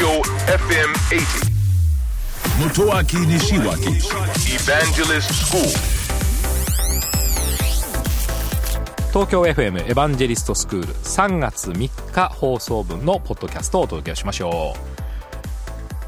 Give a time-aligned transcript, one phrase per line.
[0.00, 1.50] Tokyo FM 80.
[2.58, 4.00] Motoaki Nishiwaki
[4.48, 5.60] Evangelist School.
[9.12, 14.80] 東京 FM エヴァンジェリストスクール3月3日放送分のポッドキャストをお届けしましょう、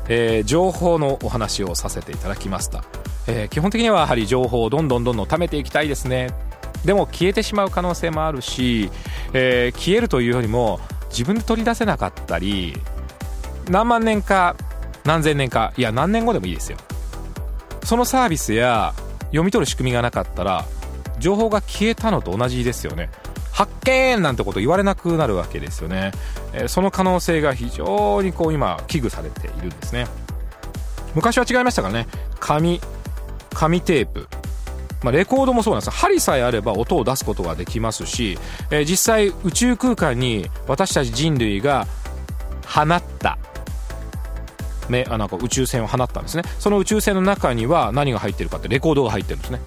[0.09, 2.85] えー情報のお話をさせていただきました、
[3.27, 6.31] えー基本的にはやはり情報をどんどんどんどん貯めていきたいですね
[6.87, 8.91] でも消えてしまう可能性もあるし、
[9.35, 10.81] えー消えるというよりも
[11.11, 12.75] 自分で取り出せなかったり
[13.69, 14.57] 何万年か
[15.05, 16.79] 何千年かいや何年後でもいいですよ。
[17.85, 18.95] そのサービスや
[19.27, 20.65] 読み取る仕組みがなかったら
[21.19, 23.11] 情報が消えたのと同じですよね。
[23.53, 26.13] 発見なんてこと言われなくなるわけですよね、
[26.55, 30.07] えその可能性が非常にこう今危惧されているんですね。
[31.15, 32.07] 昔は違いましたからね。
[32.41, 32.81] 紙
[33.51, 34.27] 紙テープ。
[35.03, 38.39] まあ、レコードもそうなんです針さえあれば音を出すことができますし、
[38.71, 41.87] えー実際宇宙空間に私たち人類が
[42.67, 43.37] 放った
[44.89, 46.43] ね、あなんか宇宙船を放ったんですね。
[46.59, 49.61] その宇宙船の中には何が入ってるかってレコードが入ってるんですね。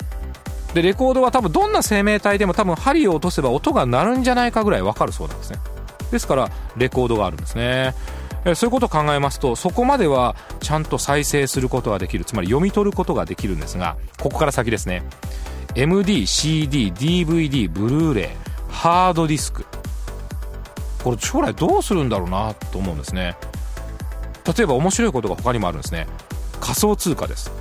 [0.74, 5.60] でレコードは多分どんな生命体でも多分針を落とせば音が鳴るんじゃないかぐらいわかるそうなんですね。
[6.12, 7.96] ですからレコードがあるんですね。
[8.54, 12.26] そういうことを考えますとそこまではちゃんと再生することができる。
[12.26, 15.04] つまり読み取ることができるんですがここから先ですね。
[15.76, 18.28] MD、CD、DVD、ブルーレイ
[18.70, 19.66] ハードディスク。
[21.04, 23.38] これ将来どうするんだろうなと思うんですね。
[24.46, 26.08] 例えば面白いことが他にもあるんですね。
[26.60, 27.52] 仮想通貨です。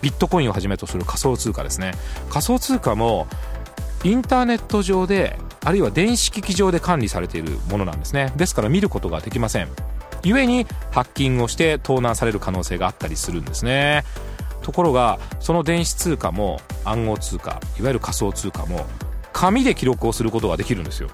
[0.00, 1.92] ビットコインをはじめとする仮想通貨ですね。
[2.30, 3.26] 仮想通貨も
[4.04, 8.32] インターネット上であるいは電子機器上で管理されているものなんですね。
[8.36, 9.68] ですから見ることができません。
[10.22, 14.04] 故にハッキングをして盗難される可能性があったりするんですね。
[14.62, 18.86] ところがその電子通貨も暗号通貨いわゆる仮想通貨も
[19.32, 21.08] 紙で記録をすることができるんですよ。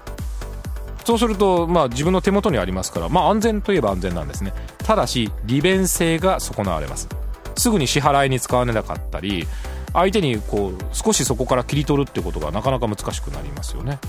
[1.05, 4.53] そうすると、まあ、自分の手元にありますから、まあ、安全といえば安全なんですね。
[4.79, 7.07] ただし利便性が損なわれます。
[7.55, 9.47] すぐに支払いに使われなかったり
[9.93, 13.99] 相手にこう少しそこから切り取るってことがなかなか難しくなりますよね。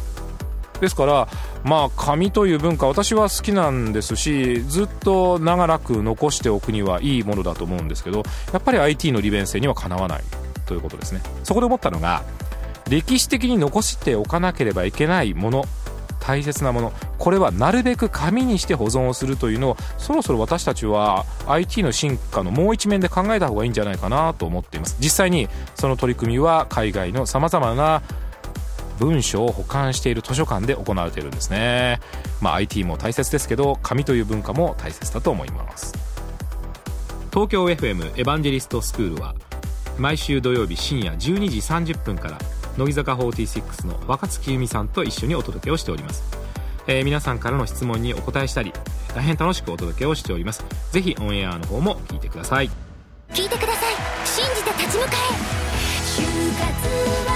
[0.80, 1.28] ですから
[1.64, 10.22] まあ紙という文化私は好きなんですしずっと長らく残しておくにはいいものだと思うんですけどやっぱり IT の利便性にはかなわない
[10.66, 11.22] ということですね。
[11.44, 12.24] そこで思ったのが
[12.88, 15.64] 歴史的に残しておかなければいけないもの
[16.26, 16.92] 大切なもの。
[17.18, 24.96] これはなるべく紙にして保存をするというのをそろそろ私たちは IT の進化のもう一面で考えた方がいいんじゃないかなと思っています。
[24.98, 28.02] 実際にその取り組みは海外のさまざまな
[28.98, 32.00] 文書を保管している図書館で行われているんですね、
[32.40, 35.94] まあ、IT も大切ですけど紙という文化も大切だと思います。
[37.30, 39.34] 東京 FM エヴァンジェリストスクールは
[39.98, 42.38] 毎週土曜日深夜12時30分から
[42.76, 46.22] 乃木坂46の若月由美さんと一緒にお届けをしております、
[46.86, 48.72] えー皆さんからの質問にお答えしたり
[49.16, 50.62] 大変楽しくお届けをしております。
[50.92, 52.68] ぜひオンエアの方も聞いてください。
[53.30, 53.94] 聞いてください。
[54.26, 55.10] 信じて立ち向か
[57.32, 57.35] え。